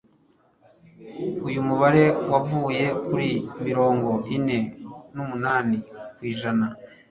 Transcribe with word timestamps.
Uyu 1.47 1.59
mubare 1.67 2.03
wavuye 2.31 2.85
kuri 3.05 3.29
mirongo 3.65 4.09
ine 4.35 4.57
numunani 5.13 5.77
kwijana 6.15 6.65